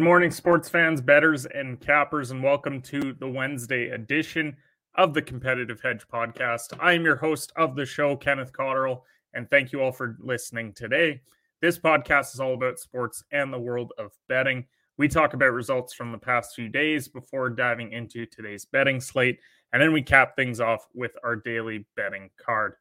[0.00, 4.56] Good morning, sports fans, betters, and cappers, and welcome to the Wednesday edition
[4.94, 6.72] of the Competitive Hedge Podcast.
[6.80, 9.02] I am your host of the show, Kenneth Cotterill,
[9.34, 11.20] and thank you all for listening today.
[11.60, 14.64] This podcast is all about sports and the world of betting.
[14.96, 19.38] We talk about results from the past few days before diving into today's betting slate,
[19.74, 22.76] and then we cap things off with our daily betting card.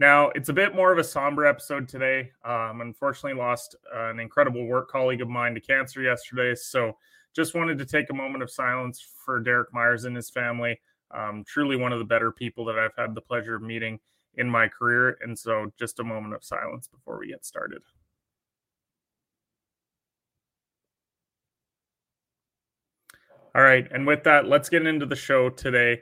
[0.00, 2.30] Now, it's a bit more of a somber episode today.
[2.44, 6.54] Um, unfortunately, lost an incredible work colleague of mine to cancer yesterday.
[6.54, 6.96] So,
[7.34, 10.80] just wanted to take a moment of silence for Derek Myers and his family.
[11.12, 14.00] Um, truly one of the better people that I've had the pleasure of meeting
[14.34, 15.18] in my career.
[15.22, 17.82] And so, just a moment of silence before we get started.
[23.54, 23.86] All right.
[23.92, 26.00] And with that, let's get into the show today.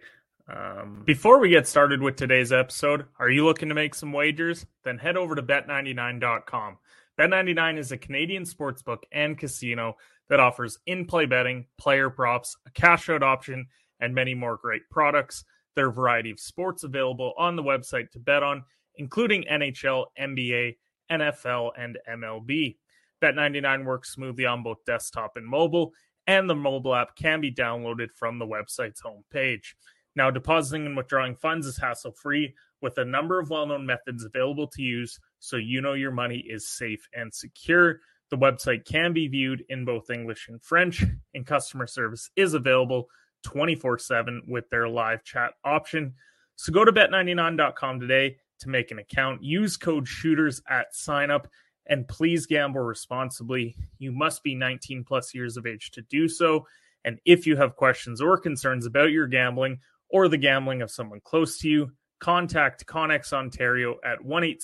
[0.50, 4.66] Um, Before we get started with today's episode, are you looking to make some wagers?
[4.84, 6.78] Then head over to bet99.com.
[7.18, 9.96] Bet99 is a Canadian sportsbook and casino
[10.28, 13.66] that offers in play betting, player props, a cash out option,
[14.00, 15.44] and many more great products.
[15.76, 18.64] There are a variety of sports available on the website to bet on,
[18.96, 20.76] including NHL, NBA,
[21.10, 22.76] NFL, and MLB.
[23.22, 25.92] Bet99 works smoothly on both desktop and mobile,
[26.26, 29.74] and the mobile app can be downloaded from the website's homepage.
[30.16, 34.24] Now, depositing and withdrawing funds is hassle free with a number of well known methods
[34.24, 38.00] available to use so you know your money is safe and secure.
[38.30, 43.08] The website can be viewed in both English and French, and customer service is available
[43.42, 46.14] 24 7 with their live chat option.
[46.56, 49.42] So go to bet99.com today to make an account.
[49.42, 51.48] Use code shooters at sign up
[51.86, 53.76] and please gamble responsibly.
[53.98, 56.66] You must be 19 plus years of age to do so.
[57.04, 61.20] And if you have questions or concerns about your gambling or the gambling of someone
[61.22, 64.54] close to you, contact Connex Ontario at 1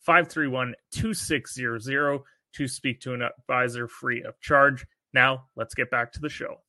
[0.00, 2.20] 531 2600
[2.54, 4.86] to speak to an advisor free of charge.
[5.12, 6.60] Now, let's get back to the show.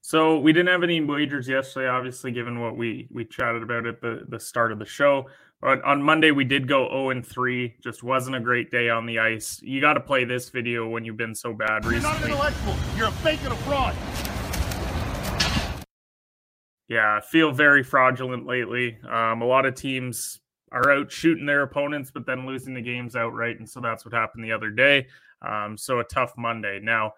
[0.00, 4.00] So we didn't have any wagers yesterday, obviously, given what we we chatted about at
[4.00, 5.26] the, the start of the show.
[5.60, 7.76] But on Monday we did go 0 and 3.
[7.80, 9.60] Just wasn't a great day on the ice.
[9.62, 12.00] You got to play this video when you've been so bad recently.
[12.00, 12.74] You're not an intellectual.
[12.96, 14.31] You're a fake and a fraud.
[16.92, 18.98] Yeah, feel very fraudulent lately.
[19.08, 20.40] Um, a lot of teams
[20.72, 23.58] are out shooting their opponents, but then losing the games outright.
[23.58, 25.06] And so that's what happened the other day.
[25.40, 26.80] Um, so a tough Monday.
[26.82, 27.14] Now,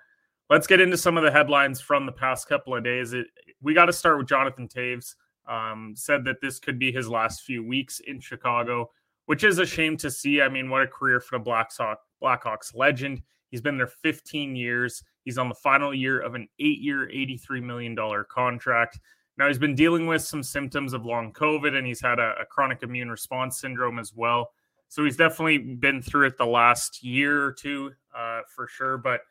[0.48, 3.14] let's get into some of the headlines from the past couple of days.
[3.14, 3.26] It,
[3.62, 5.16] we got to start with Jonathan Toews.
[5.48, 8.92] Um, said that this could be his last few weeks in Chicago,
[9.26, 10.40] which is a shame to see.
[10.40, 13.22] I mean, what a career for the Blackhawks, Blackhawks legend.
[13.50, 15.02] He's been there 15 years.
[15.24, 17.96] He's on the final year of an eight year, $83 million
[18.30, 19.00] contract.
[19.36, 22.46] Now, he's been dealing with some symptoms of long COVID and he's had a, a,
[22.46, 24.52] chronic immune response syndrome as well.
[24.88, 28.96] So he's definitely been through it the last year or two uh, for sure.
[28.96, 29.22] But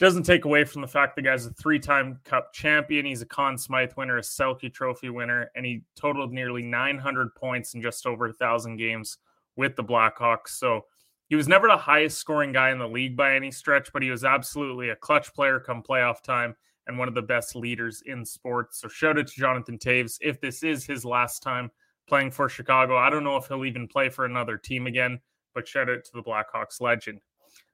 [0.00, 3.04] doesn't take away from the fact the guy's a three time cup champion.
[3.04, 7.74] He's a Conn Smythe winner, a Selke Trophy winner, and he totaled nearly 900 points
[7.74, 9.18] in just over a 1,000 games
[9.56, 10.48] with the Blackhawks.
[10.48, 10.86] So
[11.28, 14.10] he was never the highest scoring guy in the league by any stretch, but he
[14.10, 16.56] was absolutely a clutch player come playoff time
[16.90, 18.80] and one of the best leaders in sports.
[18.80, 21.70] So shout out to Jonathan Toews If this is his last time
[22.08, 25.20] playing for Chicago, I don't know if he'll even play for another team again,
[25.54, 27.20] but shout out to the Blackhawks legend.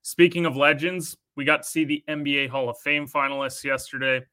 [0.03, 4.25] Speaking of legends, we got to see the NBA Hall of Fame finalists yesterday.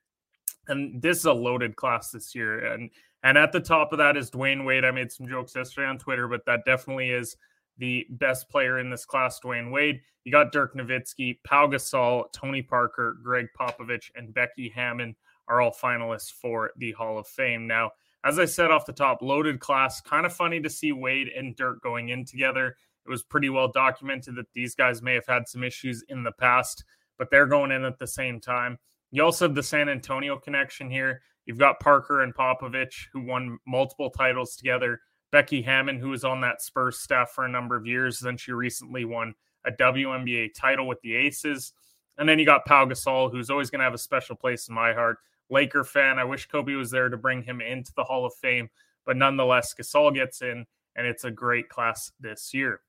[0.67, 2.73] And this is a loaded class this year.
[2.73, 2.89] And
[3.23, 4.83] and at the top of that is Dwyane Wade.
[4.83, 7.37] I made some jokes yesterday on Twitter, but that definitely is
[7.77, 10.01] the best player in this class, Dwyane Wade.
[10.23, 15.15] You got Dirk Nowitzki, Pau Gasol, Tony Parker, Gregg Popovich, and Becky Hammon
[15.47, 17.67] are all finalists for the Hall of Fame.
[17.67, 17.91] Now,
[18.23, 19.99] as I said off the top, loaded class.
[19.99, 22.77] Kind of funny to see Wade and Dirk going in together.
[23.05, 26.31] It was pretty well documented that these guys may have had some issues in the
[26.31, 26.85] past,
[27.17, 28.79] but they're going in at the same time.
[29.11, 31.21] You also have the San Antonio connection here.
[31.45, 35.01] You've got Parker and Popovich, who won multiple titles together.
[35.33, 38.19] Becky Hammon, who was on that Spurs staff for a number of years.
[38.19, 39.33] Then she recently won
[39.65, 41.73] a WNBA title with the Aces.
[42.19, 44.75] And then you got Pau Gasol, who's always going to have a special place in
[44.75, 45.17] my heart.
[45.49, 46.19] Laker fan.
[46.19, 48.69] I wish Kobe was there to bring him into the Hall of Fame,
[49.07, 52.81] but nonetheless, Gasol gets in, and it's a great class this year.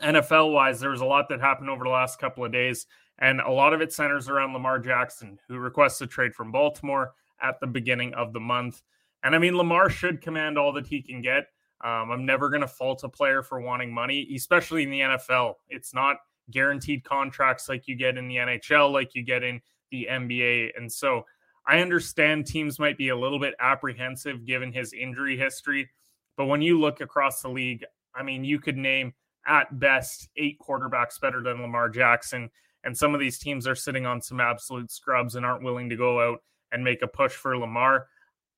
[0.00, 2.86] NFL wise, there was a lot that happened over the last couple of days,
[3.18, 7.12] and a lot of it centers around Lamar Jackson, who requests a trade from Baltimore
[7.42, 8.82] at the beginning of the month.
[9.24, 11.48] And I mean, Lamar should command all that he can get.
[11.84, 15.54] Um, I'm never going to fault a player for wanting money, especially in the NFL.
[15.68, 16.16] It's not
[16.50, 20.70] guaranteed contracts like you get in the NHL, like you get in the NBA.
[20.76, 21.24] And so
[21.66, 25.90] I understand teams might be a little bit apprehensive given his injury history.
[26.36, 27.84] But when you look across the league,
[28.14, 29.14] I mean, you could name
[29.46, 32.50] at best eight quarterbacks better than Lamar Jackson.
[32.84, 35.96] And some of these teams are sitting on some absolute scrubs and aren't willing to
[35.96, 36.38] go out
[36.72, 38.06] and make a push for Lamar.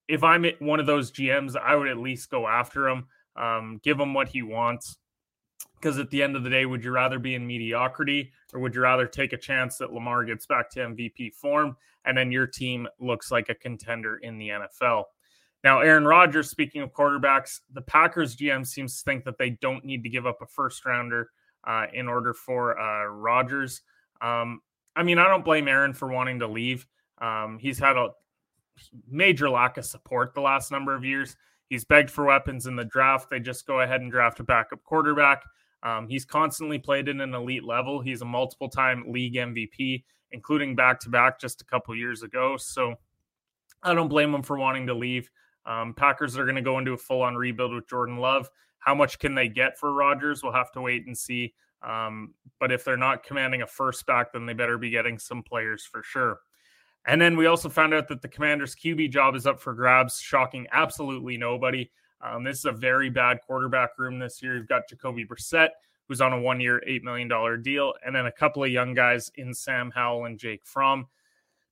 [0.08, 3.06] If I'm one of those GMs, I would at least go after him,
[3.36, 4.96] um, give him what he wants.
[5.74, 8.74] Because at the end of the day, would you rather be in mediocrity or would
[8.74, 12.48] you rather take a chance that Lamar gets back to MVP form and then your
[12.48, 15.04] team looks like a contender in the NFL?
[15.62, 19.84] Now, Aaron Rodgers, speaking of quarterbacks, the Packers GM seems to think that they don't
[19.84, 21.30] need to give up a first rounder
[21.64, 23.82] uh, in order for uh, Rodgers.
[24.20, 24.60] Um,
[24.94, 26.86] I mean, I don't blame Aaron for wanting to leave.
[27.20, 28.10] Um, he's had a
[29.08, 31.36] major lack of support the last number of years.
[31.68, 33.28] He's begged for weapons in the draft.
[33.30, 35.42] They just go ahead and draft a backup quarterback.
[35.82, 38.00] Um, he's constantly played at an elite level.
[38.00, 42.56] He's a multiple time league MVP, including back to back just a couple years ago.
[42.56, 42.94] So
[43.82, 45.30] I don't blame him for wanting to leave.
[45.66, 48.48] Um, Packers are going to go into a full on rebuild with Jordan Love.
[48.78, 50.42] How much can they get for Rodgers?
[50.42, 51.54] We'll have to wait and see.
[51.82, 55.42] Um, but if they're not commanding a first back, then they better be getting some
[55.42, 56.40] players for sure.
[57.08, 60.20] And then we also found out that the Commanders' QB job is up for grabs,
[60.20, 61.90] shocking absolutely nobody.
[62.20, 64.56] Um, this is a very bad quarterback room this year.
[64.56, 65.70] You've got Jacoby Brissett,
[66.06, 69.32] who's on a one year, $8 million deal, and then a couple of young guys
[69.36, 71.06] in Sam Howell and Jake Fromm.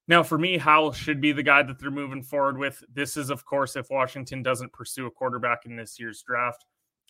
[0.08, 2.82] Now, for me, Howell should be the guy that they're moving forward with.
[2.90, 6.64] This is, of course, if Washington doesn't pursue a quarterback in this year's draft.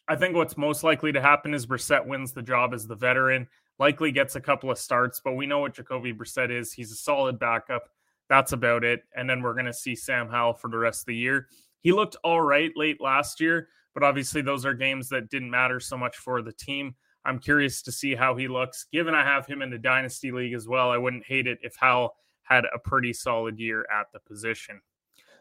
[0.09, 3.47] I think what's most likely to happen is Brissett wins the job as the veteran,
[3.79, 6.73] likely gets a couple of starts, but we know what Jacoby Brissett is.
[6.73, 7.89] He's a solid backup.
[8.29, 9.03] That's about it.
[9.15, 11.49] And then we're going to see Sam Howell for the rest of the year.
[11.81, 15.79] He looked all right late last year, but obviously those are games that didn't matter
[15.79, 16.95] so much for the team.
[17.25, 18.87] I'm curious to see how he looks.
[18.93, 21.75] Given I have him in the Dynasty League as well, I wouldn't hate it if
[21.77, 24.81] Howell had a pretty solid year at the position.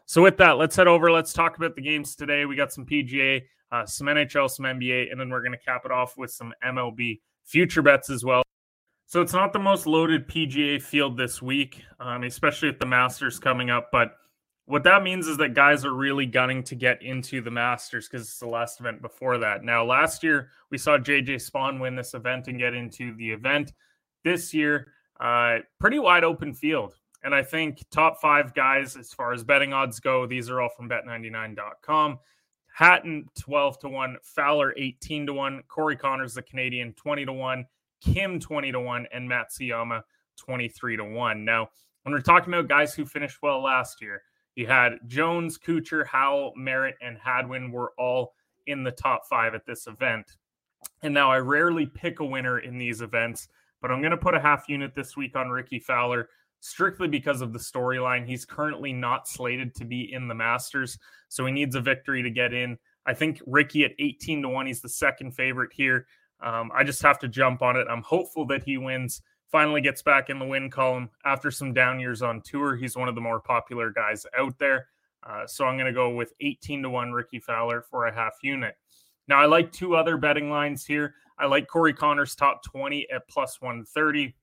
[0.04, 1.10] So, with that, let's head over.
[1.10, 2.44] Let's talk about the games today.
[2.44, 3.42] We got some PGA,
[3.72, 6.52] uh, some NHL, some NBA, and then we're going to cap it off with some
[6.64, 8.42] MLB future bets as well.
[9.06, 13.38] So, it's not the most loaded PGA field this week, um, especially with the Masters
[13.38, 13.90] coming up.
[13.92, 14.16] But
[14.66, 18.26] what that means is that guys are really gunning to get into the Masters because
[18.26, 19.62] it's the last event before that.
[19.62, 23.72] Now, last year, we saw JJ Spaun win this event and get into the event.
[24.24, 24.88] This year,
[25.20, 26.94] uh, pretty wide open field.
[27.22, 30.68] And I think top five guys, as far as betting odds go, these are all
[30.68, 32.18] from bet99.com.
[32.74, 37.64] Hatton 12 to 1, Fowler 18 to 1, Corey Conners, the Canadian 20 to 1,
[38.12, 40.02] Kim 20 to 1, and Matsuyama
[40.38, 41.44] 23 to 1.
[41.44, 41.68] Now,
[42.02, 44.22] when we're talking about guys who finished well last year,
[44.54, 48.32] you had Jones, Kuchar, Howell, Merritt, and Hadwin were all
[48.66, 50.26] in the top five at this event.
[51.02, 53.48] And now I rarely pick a winner in these events
[53.80, 56.28] but I'm going to put a half unit this week on Rickie Fowler
[56.60, 58.26] strictly because of the storyline.
[58.26, 60.98] He's currently not slated to be in the Masters,
[61.28, 62.78] so he needs a victory to get in.
[63.06, 66.06] I think Rickie at 18 to 1, he's the second favorite here.
[66.40, 67.86] Um, I just have to jump on it.
[67.90, 71.98] I'm hopeful that he wins, finally gets back in the win column after some down
[72.00, 72.76] years on tour.
[72.76, 74.88] He's one of the more popular guys out there.
[75.22, 78.34] Uh, so I'm going to go with 18 to 1 Rickie Fowler for a half
[78.42, 78.76] unit.
[79.28, 81.14] Now, I like two other betting lines here.
[81.38, 84.34] I like Corey Conners top 20 at plus 130.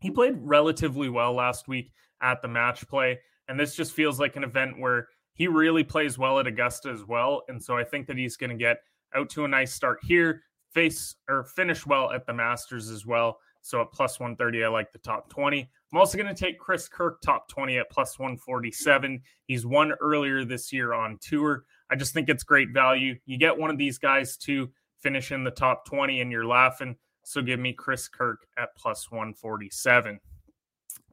[0.00, 3.20] He played relatively well last week at the match play.
[3.48, 7.04] And this just feels like an event where he really plays well at Augusta as
[7.04, 7.42] well.
[7.48, 8.78] And so I think that he's going to get
[9.14, 13.38] out to a nice start here, face or finish well at the Masters as well.
[13.60, 15.68] So at plus 130, I like the top 20.
[15.92, 19.20] I'm also going to take Chris Kirk top 20 at plus 147.
[19.46, 21.64] He's won earlier this year on tour.
[21.90, 23.16] I just think it's great value.
[23.26, 24.70] You get one of these guys to
[25.00, 26.96] finish in the top 20 and you're laughing.
[27.24, 30.18] So give me Chris Kirk at plus 147.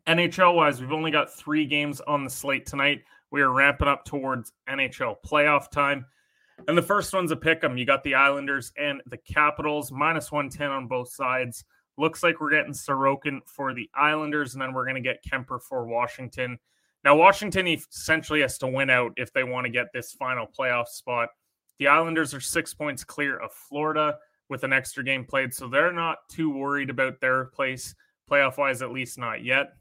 [0.07, 3.01] NHL wise, we've only got three games on the slate tonight.
[3.31, 6.05] We are ramping up towards NHL playoff time.
[6.67, 7.77] And the first one's a pick 'em.
[7.77, 11.65] You got the Islanders and the Capitals, minus 110 on both sides.
[11.97, 15.61] Looks like we're getting Sorokin for the Islanders, and then we're going to get Kuemper
[15.61, 16.59] for Washington.
[17.03, 20.87] Now, Washington essentially has to win out if they want to get this final playoff
[20.87, 21.29] spot.
[21.77, 24.17] The Islanders are six points clear of Florida
[24.49, 27.95] with an extra game played, so they're not too worried about their place
[28.29, 29.73] playoff wise, at least not yet.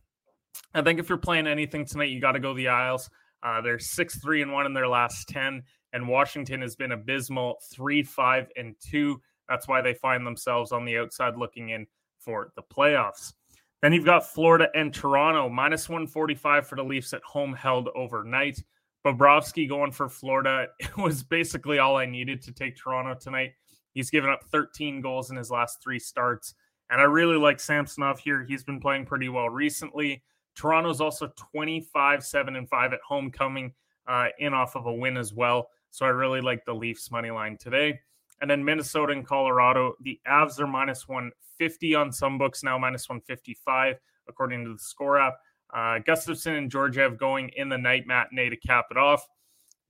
[0.75, 3.09] I think if you're playing anything tonight, you got to go the Isles.
[3.43, 5.63] Uh, they're six three and one in their last ten,
[5.95, 9.21] and Washington has been abysmal three five and two.
[9.49, 11.87] That's why they find themselves on the outside looking in
[12.19, 13.33] for the playoffs.
[13.81, 18.63] Then you've got Florida and Toronto, minus 145 for the Leafs at home, held overnight.
[19.07, 23.53] Bobrovsky going for Florida it was basically all I needed to take Toronto tonight.
[23.93, 26.55] He's given up 13 goals in his last three starts.
[26.91, 28.45] And I really like Samsonov here.
[28.45, 30.23] He's been playing pretty well recently.
[30.57, 33.73] Toronto's also 25, 7, and 5 at homecoming
[34.07, 35.69] uh, in off of a win as well.
[35.95, 38.01] So I really like the Leafs money line today.
[38.41, 43.09] And then Minnesota and Colorado, the Avs are minus 150 on some books now, minus
[43.09, 43.95] 155,
[44.29, 45.35] according to the score app.
[45.73, 49.25] Uh, Gustavsson and Georgiev going in the night matinee to cap it off.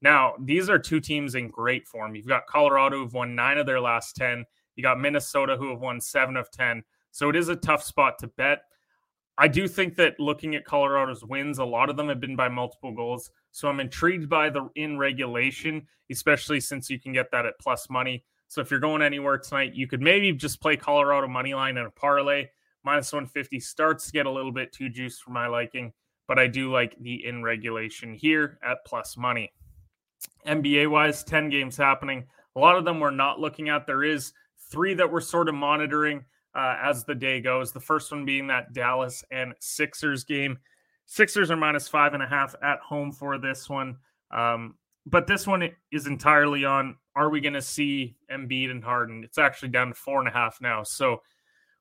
[0.02, 2.14] Now, these are two teams in great form.
[2.14, 4.44] You've got Colorado who've won nine of their last 10.
[4.76, 6.84] You got Minnesota who have won seven of 10.
[7.12, 8.64] So it is a tough spot to bet.
[9.36, 12.48] I do think that looking at Colorado's wins, a lot of them have been by
[12.48, 13.30] multiple goals.
[13.50, 17.90] So I'm intrigued by the in regulation, especially since you can get that at plus
[17.90, 18.24] money.
[18.46, 21.86] So if you're going anywhere tonight, you could maybe just play Colorado money line in
[21.86, 22.46] a parlay.
[22.84, 25.92] Minus 150 starts to get a little bit too juice for my liking,
[26.28, 29.52] but I do like the in regulation here at plus money.
[30.46, 32.24] NBA wise, 10 games happening.
[32.54, 33.86] A lot of them we're not looking at.
[33.86, 34.32] There is
[34.70, 37.72] three that we're sort of monitoring uh, as the day goes.
[37.72, 40.58] The first one being that Dallas and Sixers game.
[41.06, 43.96] Sixers are minus five and a half at home for this one.
[44.30, 49.22] Um, but this one is entirely on are we going to see Embiid and Harden?
[49.22, 50.82] It's actually down to four and a half now.
[50.82, 51.20] So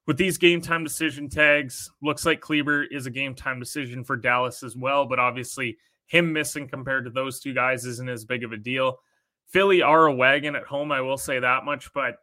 [0.05, 4.15] with these game time decision tags, looks like Kleber is a game time decision for
[4.15, 5.05] Dallas as well.
[5.05, 5.77] But obviously,
[6.07, 8.99] him missing compared to those two guys isn't as big of a deal.
[9.47, 11.91] Philly are a wagon at home, I will say that much.
[11.93, 12.17] But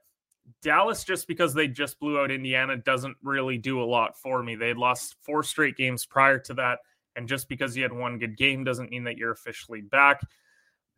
[0.63, 4.55] Dallas, just because they just blew out Indiana, doesn't really do a lot for me.
[4.55, 6.81] They had lost four straight games prior to that.
[7.17, 10.23] And just because you had one good game doesn't mean that you're officially back.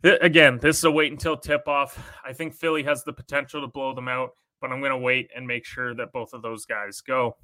[0.05, 2.13] Again, this is a wait until tip off.
[2.25, 4.31] I think Philly has the potential to blow them out,
[4.61, 7.37] but I'm going to wait and make sure that both of those guys go.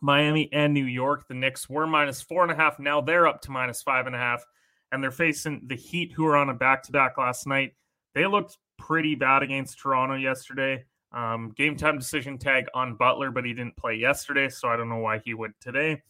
[0.00, 2.78] Miami and New York, the Knicks were minus four and a half.
[2.78, 4.44] Now they're up to minus five and a half,
[4.90, 7.74] and they're facing the Heat, who were on a back to back last night.
[8.14, 10.84] They looked pretty bad against Toronto yesterday.
[11.12, 14.88] Um, game time decision tag on Butler, but he didn't play yesterday, so I don't
[14.88, 16.02] know why he would today.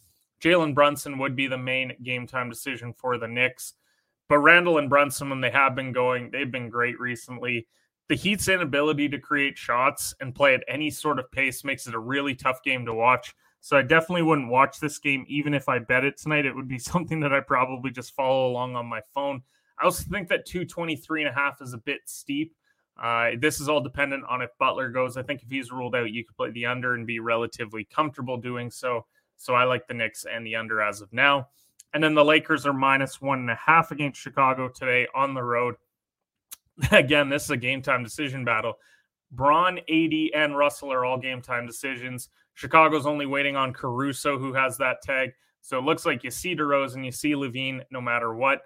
[0.42, 3.74] Jalen Brunson would be the main game time decision for the Knicks.
[4.28, 7.68] But Randle and Brunson, when they have been going, they've been great recently.
[8.08, 11.94] The Heat's inability to create shots and play at any sort of pace makes it
[11.94, 13.34] a really tough game to watch.
[13.60, 16.46] So I definitely wouldn't watch this game, even if I bet it tonight.
[16.46, 19.42] It would be something that I probably just follow along on my phone.
[19.78, 22.54] I also think that 223 and a half is a bit steep.
[23.00, 25.16] Uh, this is all dependent on if Butler goes.
[25.16, 28.36] I think if he's ruled out, you could play the under and be relatively comfortable
[28.36, 29.06] doing so.
[29.36, 31.48] So I like the Knicks and the under as of now.
[31.94, 35.42] And then the Lakers are minus one and a half against Chicago today on the
[35.42, 35.74] road.
[36.90, 38.74] Again, this is a game time decision battle.
[39.30, 42.28] Bron, AD, and Russell are all game time decisions.
[42.54, 45.32] Chicago's only waiting on Caruso, who has that tag.
[45.62, 48.62] So it looks like you see DeRozan, you see LaVine, no matter what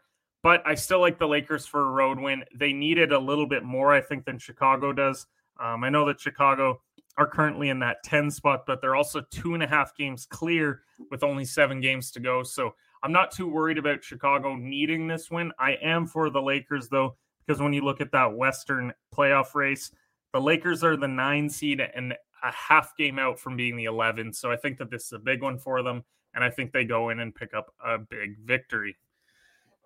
[0.47, 2.45] but I still like the Lakers for a road win.
[2.55, 5.27] They needed a little bit more, I think, than Chicago does.
[5.59, 6.81] Um, I know that Chicago
[7.19, 10.83] are currently in that 10 spot, but they're also two and a half games clear
[11.11, 12.45] with only seven games to go.
[12.45, 15.51] So I'm not too worried about Chicago needing this win.
[15.59, 19.91] I am for the Lakers, though, because when you look at that Western playoff race,
[20.33, 24.33] the Lakers are the nine seed and a half game out from being the 11.
[24.33, 26.05] So I think that this is a big one for them.
[26.35, 28.97] And I think they go in and pick up a big victory.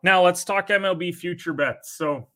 [0.02, 1.92] Now let's talk MLB future bets.
[1.92, 2.28] So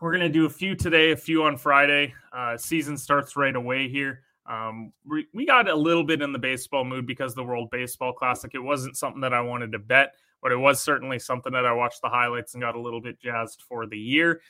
[0.00, 2.14] we're going to do a few today, a few on Friday.
[2.32, 4.22] Uh, season starts right away here.
[4.46, 8.12] Um, we, we got a little bit in the baseball mood because the World Baseball
[8.12, 8.50] Classic.
[8.54, 11.72] It wasn't something that I wanted to bet, but it was certainly something that I
[11.72, 14.40] watched the highlights and got a little bit jazzed for the year.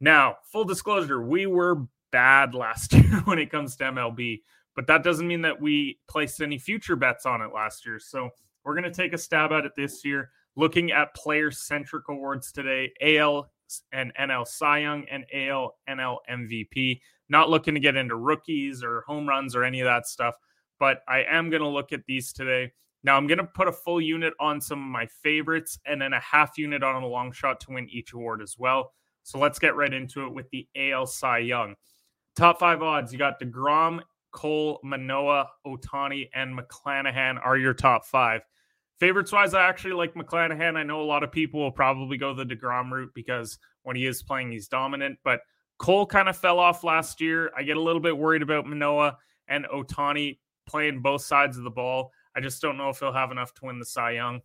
[0.00, 4.42] Now, full disclosure, we were bad last year when it comes to MLB,
[4.76, 7.98] but that doesn't mean that we placed any future bets on it last year.
[7.98, 8.30] So
[8.62, 12.50] we're going to take a stab at it this year looking at player centric awards
[12.50, 13.48] today AL
[13.92, 17.00] and NL Cy Young and AL NL MVP.
[17.28, 20.34] Not looking to get into rookies or home runs or any of that stuff,
[20.80, 22.72] but I am going to look at these today.
[23.04, 26.12] Now I'm going to put a full unit on some of my favorites and then
[26.12, 28.92] a half unit on a long shot to win each award as well.
[29.22, 31.76] So let's get right into it with the AL Cy Young.
[32.34, 34.00] Top five odds you got DeGrom,
[34.32, 38.42] Cole, Manoah, Ohtani, and McClanahan are your top five.
[39.00, 40.76] Favorites wise, I actually like McClanahan.
[40.76, 44.06] I know a lot of people will probably go the DeGrom route because when he
[44.06, 45.18] is playing, he's dominant.
[45.22, 45.40] But
[45.78, 47.52] Cole kind of fell off last year.
[47.56, 51.70] I get a little bit worried about Manoah and Ohtani playing both sides of the
[51.70, 52.10] ball.
[52.36, 54.40] I just don't know if he'll have enough to win the Cy Young.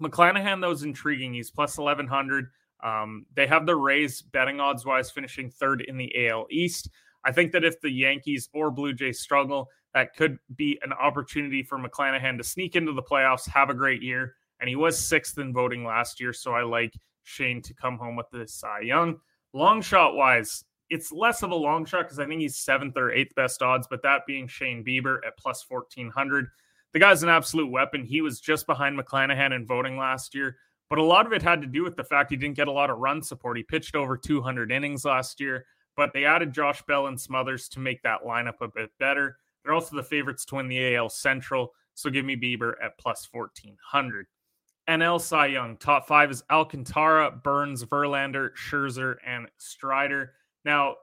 [0.00, 1.34] McClanahan, though, is intriguing.
[1.34, 2.46] He's plus 1100.
[2.82, 6.90] Um, they have the Rays betting odds wise finishing third in the AL East.
[7.24, 11.62] I think that if the Yankees or Blue Jays struggle, that could be an opportunity
[11.62, 14.34] for McClanahan to sneak into the playoffs, have a great year.
[14.60, 16.32] And he was sixth in voting last year.
[16.32, 16.94] So I like
[17.24, 19.18] Shane to come home with this Cy Young.
[19.52, 23.10] Long shot wise, it's less of a long shot because I think he's seventh or
[23.10, 26.46] eighth best odds, but that being Shane Bieber at plus 1400.
[26.92, 28.04] The guy's an absolute weapon.
[28.04, 30.56] He was just behind McClanahan in voting last year,
[30.88, 32.72] but a lot of it had to do with the fact he didn't get a
[32.72, 33.56] lot of run support.
[33.56, 35.64] He pitched over 200 innings last year.
[35.96, 39.36] but they added Josh Bell and Smothers to make that lineup a bit better.
[39.64, 43.28] They're also the favorites to win the AL Central, so give me Bieber at plus
[43.30, 44.26] 1400.
[44.88, 50.32] NL Cy Young, top five is Alcantara, Burnes, Verlander, Scherzer, and Strider.
[50.64, 50.96] Now,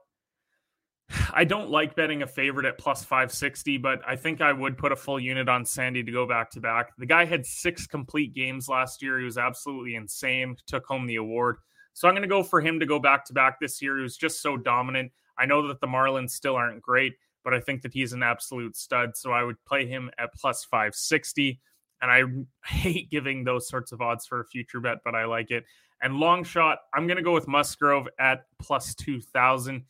[1.32, 4.92] I don't like betting a favorite at plus 560, but I think I would put
[4.92, 6.90] a full unit on Sandy to go back to back.
[6.98, 9.18] The guy had six complete games last year.
[9.18, 11.56] He was absolutely insane, took home the award.
[11.94, 13.96] So I'm going to go for him to go back to back this year.
[13.96, 15.10] He was just so dominant.
[15.38, 17.14] I know that the Marlins still aren't great,
[17.48, 19.16] but I think that he's an absolute stud.
[19.16, 21.58] So I would play him at plus 560.
[22.02, 22.24] And I
[22.68, 25.64] hate giving those sorts of odds for a future bet, but I like it.
[26.02, 29.82] And long shot, I'm going to go with Musgrove at plus 2,000.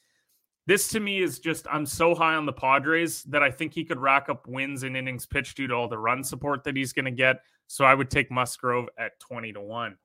[0.68, 3.84] This to me is just, I'm so high on the Padres that I think he
[3.84, 6.92] could rack up wins in innings pitched due to all the run support that he's
[6.92, 7.40] going to get.
[7.66, 9.96] So I would take Musgrove at 20 to 1.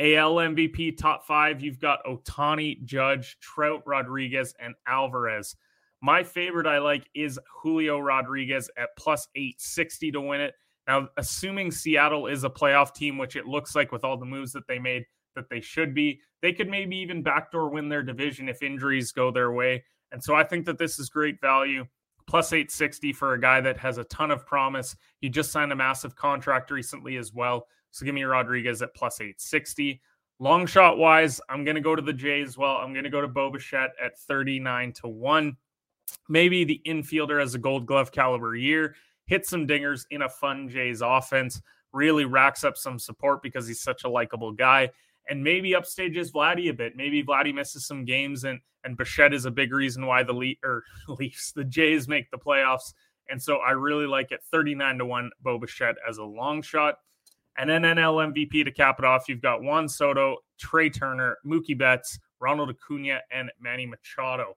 [0.00, 5.54] AL MVP top five, you've got Ohtani, Judge, Trout, Rodriguez, and Alvarez.
[6.00, 10.54] My favorite I like is Julio Rodriguez at plus 860 to win it.
[10.86, 14.52] Now, assuming Seattle is a playoff team, which it looks like with all the moves
[14.52, 18.48] that they made that they should be, they could maybe even backdoor win their division
[18.48, 19.84] if injuries go their way.
[20.12, 21.84] And so I think that this is great value.
[22.26, 24.94] Plus 860 for a guy that has a ton of promise.
[25.20, 27.66] He just signed a massive contract recently as well.
[27.90, 30.00] So give me Rodriguez at plus 860.
[30.38, 32.56] Long shot wise, I'm going to go to the Jays.
[32.56, 35.56] Well, I'm going to go to Bo Bichette at 39 to 1.
[36.28, 38.94] Maybe the infielder has a gold glove caliber year,
[39.26, 41.60] hits some dingers in a fun Jays offense,
[41.92, 44.90] really racks up some support because he's such a likable guy
[45.28, 46.96] and maybe upstages Vladdy a bit.
[46.96, 50.54] Maybe Vladdy misses some games, and and Bichette is a big reason why the Le-
[50.64, 52.94] or Leafs, the Jays make the playoffs.
[53.30, 56.94] And so I really like it 39 to 1 Bo Bichette as a long shot.
[57.58, 61.76] And then NL MVP to cap it off, you've got Juan Soto, Trea Turner, Mookie
[61.76, 64.56] Betts, Ronald Acuna, and Manny Machado.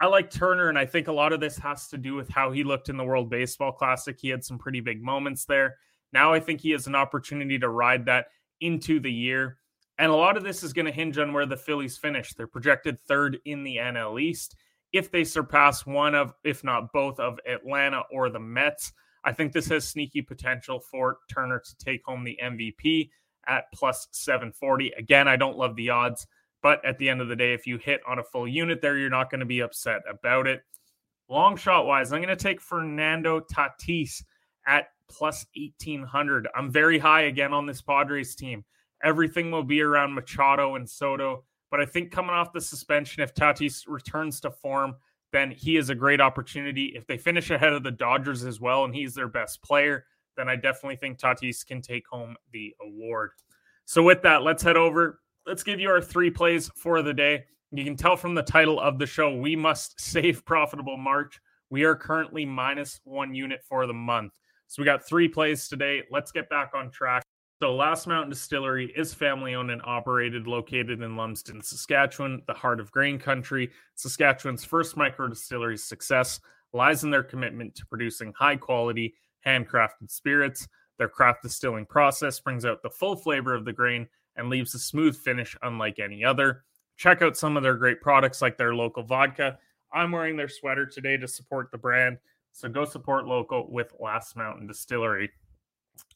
[0.00, 2.52] I like Turner, and I think a lot of this has to do with how
[2.52, 4.18] he looked in the World Baseball Classic.
[4.20, 5.76] He had some pretty big moments there.
[6.12, 8.26] Now I think he has an opportunity to ride that
[8.60, 9.58] into the year.
[9.98, 12.34] And a lot of this is going to hinge on where the Phillies finish.
[12.34, 14.56] They're projected third in the NL East.
[14.92, 18.92] If they surpass one of, if not both, of Atlanta or the Mets,
[19.24, 23.10] I think this has sneaky potential for Turner to take home the MVP
[23.48, 24.92] at plus 740.
[24.98, 26.26] Again, I don't love the odds,
[26.62, 28.98] but at the end of the day, if you hit on a full unit there,
[28.98, 30.62] you're not going to be upset about it.
[31.28, 34.22] Long shot wise, I'm going to take Fernando Tatis
[34.66, 36.48] at plus 1800.
[36.54, 38.64] I'm very high again on this Padres team.
[39.02, 41.44] Everything will be around Machado and Soto.
[41.70, 44.94] But I think coming off the suspension, if Tatis returns to form,
[45.32, 46.92] then he is a great opportunity.
[46.96, 50.04] If they finish ahead of the Dodgers as well and he's their best player,
[50.36, 53.30] then I definitely think Tatis can take home the award.
[53.84, 55.20] So, with that, let's head over.
[55.46, 57.44] Let's give you our three plays for the day.
[57.70, 61.40] You can tell from the title of the show, we must save profitable March.
[61.70, 64.32] We are currently minus one unit for the month.
[64.66, 66.02] So, we got three plays today.
[66.10, 67.22] Let's get back on track.
[67.62, 72.80] So, Last Mountain Distillery is family owned and operated, located in Lumsden, Saskatchewan, the heart
[72.80, 73.70] of grain country.
[73.94, 76.40] Saskatchewan's first micro distillery's success
[76.72, 79.14] lies in their commitment to producing high quality,
[79.46, 80.66] handcrafted spirits.
[80.98, 84.78] Their craft distilling process brings out the full flavor of the grain and leaves a
[84.78, 86.64] smooth finish unlike any other.
[86.96, 89.58] Check out some of their great products like their local vodka.
[89.92, 92.18] I'm wearing their sweater today to support the brand.
[92.52, 95.30] So go support local with Last Mountain Distillery.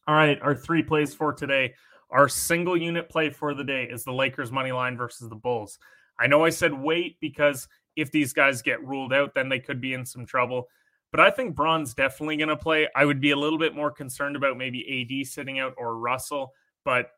[0.07, 1.75] All right, our three plays for today.
[2.11, 5.79] Our single unit play for the day is the Lakers money line versus the Bulls.
[6.19, 9.81] I know I said wait because if these guys get ruled out, then they could
[9.81, 10.69] be in some trouble.
[11.13, 12.89] But I think Bron's definitely going to play.
[12.95, 16.53] I would be a little bit more concerned about maybe AD sitting out or Russell,
[16.85, 17.11] but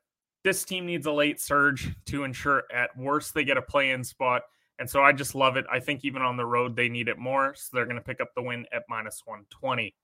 [0.45, 4.03] this team needs a late surge to ensure at worst they get a play in
[4.03, 4.43] spot.
[4.79, 5.65] And so I just love it.
[5.71, 7.55] I think even on the road, they need it more.
[7.55, 9.95] So they're going to pick up the win at minus 120.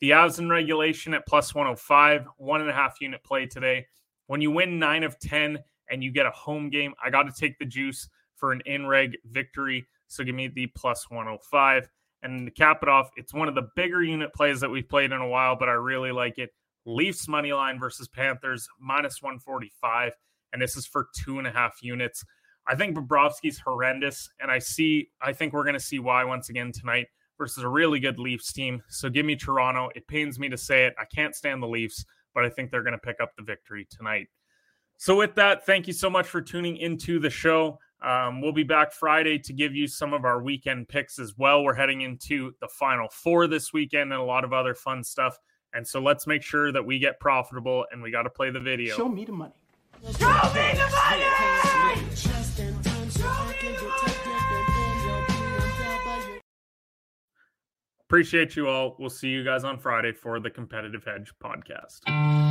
[0.00, 3.86] The odds in regulation at plus 105, one and a half unit play today.
[4.26, 7.32] When you win nine of 10 and you get a home game, I got to
[7.32, 9.86] take the juice for an in reg victory.
[10.08, 11.88] So give me the plus 105.
[12.22, 15.12] And to cap it off, it's one of the bigger unit plays that we've played
[15.12, 16.50] in a while, but I really like it.
[16.86, 20.12] Leafs money line versus Panthers minus 145.
[20.52, 22.24] And this is for two and a half units.
[22.66, 24.28] I think Bobrovsky's horrendous.
[24.40, 27.68] And I see, I think we're going to see why once again tonight versus a
[27.68, 28.82] really good Leafs team.
[28.88, 29.90] So give me Toronto.
[29.94, 30.94] It pains me to say it.
[30.98, 33.86] I can't stand the Leafs, but I think they're going to pick up the victory
[33.90, 34.28] tonight.
[34.96, 37.78] So, with that, thank you so much for tuning into the show.
[38.00, 41.64] Um, we'll be back Friday to give you some of our weekend picks as well.
[41.64, 45.36] We're heading into the final four this weekend and a lot of other fun stuff.
[45.74, 48.60] And so let's make sure that we get profitable and we got to play the
[48.60, 48.96] video.
[48.96, 49.52] Show me the money.
[50.02, 51.24] Show me the money!
[58.08, 58.94] Appreciate you all.
[58.98, 62.43] We'll see you guys on Friday for the Competitive Hedge podcast.